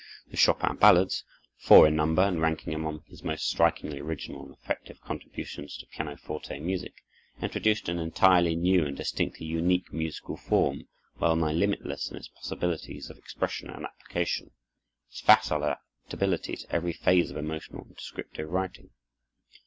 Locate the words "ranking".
2.41-2.73